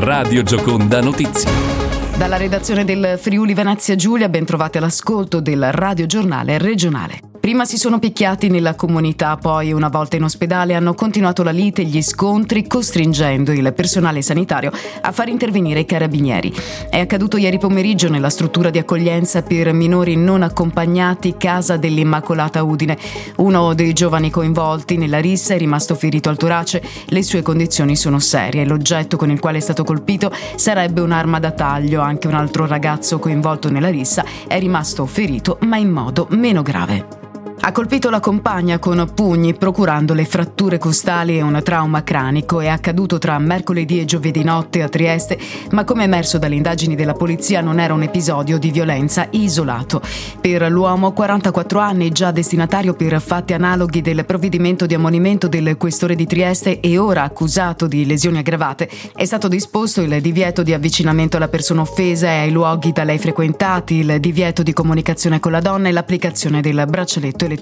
[0.00, 1.50] Radio Gioconda Notizie.
[2.16, 7.27] Dalla redazione del Friuli Venezia Giulia, ben trovate all'ascolto del Radio Giornale regionale.
[7.40, 11.82] Prima si sono picchiati nella comunità, poi una volta in ospedale hanno continuato la lite
[11.82, 16.52] e gli scontri, costringendo il personale sanitario a far intervenire i carabinieri.
[16.90, 22.98] È accaduto ieri pomeriggio nella struttura di accoglienza per minori non accompagnati Casa dell'Immacolata Udine.
[23.36, 28.18] Uno dei giovani coinvolti nella rissa è rimasto ferito al torace, le sue condizioni sono
[28.18, 28.66] serie.
[28.66, 32.02] L'oggetto con il quale è stato colpito sarebbe un'arma da taglio.
[32.02, 37.18] Anche un altro ragazzo coinvolto nella rissa è rimasto ferito, ma in modo meno grave.
[37.68, 42.60] Ha colpito la compagna con pugni, procurandole fratture costali e un trauma cranico.
[42.60, 45.38] È accaduto tra mercoledì e giovedì notte a Trieste,
[45.72, 50.00] ma come emerso dalle indagini della polizia non era un episodio di violenza isolato.
[50.40, 56.14] Per l'uomo, 44 anni, già destinatario per fatti analoghi del provvedimento di ammonimento del questore
[56.14, 61.36] di Trieste e ora accusato di lesioni aggravate, è stato disposto il divieto di avvicinamento
[61.36, 65.60] alla persona offesa e ai luoghi da lei frequentati, il divieto di comunicazione con la
[65.60, 67.56] donna e l'applicazione del braccialetto elettronico.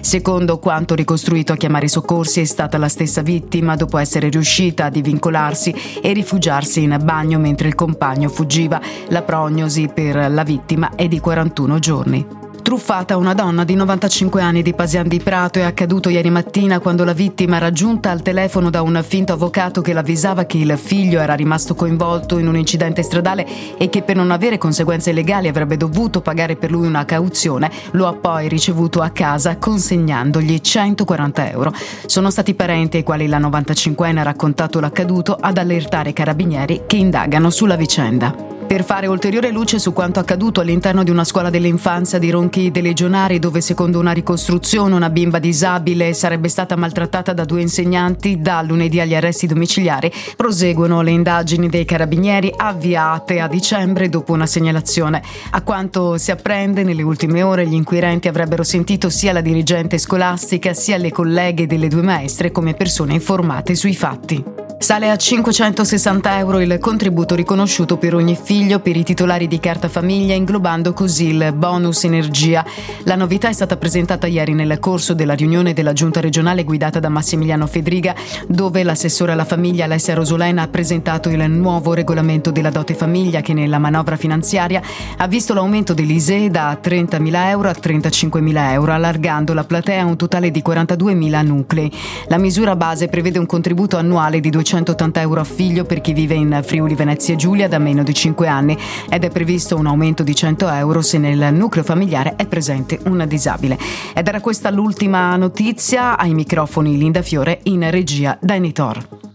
[0.00, 4.86] Secondo quanto ricostruito a chiamare i soccorsi è stata la stessa vittima dopo essere riuscita
[4.86, 8.80] a divincolarsi e rifugiarsi in bagno mentre il compagno fuggiva.
[9.08, 12.45] La prognosi per la vittima è di 41 giorni.
[12.66, 17.04] Truffata una donna di 95 anni di Pasian di Prato è accaduto ieri mattina quando
[17.04, 21.34] la vittima raggiunta al telefono da un finto avvocato che l'avvisava che il figlio era
[21.34, 23.46] rimasto coinvolto in un incidente stradale
[23.78, 28.08] e che per non avere conseguenze legali avrebbe dovuto pagare per lui una cauzione, lo
[28.08, 31.72] ha poi ricevuto a casa consegnandogli 140 euro.
[32.06, 36.96] Sono stati parenti ai quali la 95enne ha raccontato l'accaduto ad allertare i carabinieri che
[36.96, 38.45] indagano sulla vicenda.
[38.66, 42.82] Per fare ulteriore luce su quanto accaduto all'interno di una scuola dell'infanzia di Ronchi dei
[42.82, 48.60] Legionari, dove secondo una ricostruzione una bimba disabile sarebbe stata maltrattata da due insegnanti, da
[48.62, 55.22] lunedì agli arresti domiciliari, proseguono le indagini dei carabinieri avviate a dicembre dopo una segnalazione.
[55.50, 60.74] A quanto si apprende, nelle ultime ore gli inquirenti avrebbero sentito sia la dirigente scolastica
[60.74, 64.55] sia le colleghe delle due maestre come persone informate sui fatti.
[64.78, 69.88] Sale a 560 euro il contributo riconosciuto per ogni figlio per i titolari di carta
[69.88, 72.64] famiglia, inglobando così il bonus energia.
[73.04, 77.08] La novità è stata presentata ieri nel corso della riunione della giunta regionale guidata da
[77.08, 78.14] Massimiliano Fedriga,
[78.46, 83.54] dove l'assessore alla famiglia Alessia Rosolena ha presentato il nuovo regolamento della dote famiglia che
[83.54, 84.82] nella manovra finanziaria
[85.16, 90.16] ha visto l'aumento dell'ISE da 30.000 euro a 35.000 euro, allargando la platea a un
[90.16, 91.90] totale di 42.000 nuclei.
[92.28, 96.12] La misura base prevede un contributo annuale di 200 280 euro a figlio per chi
[96.12, 98.76] vive in Friuli Venezia Giulia da meno di 5 anni
[99.08, 103.24] ed è previsto un aumento di 100 euro se nel nucleo familiare è presente un
[103.28, 103.78] disabile.
[104.12, 109.25] Ed era questa l'ultima notizia ai microfoni Linda Fiore in regia da Enitor.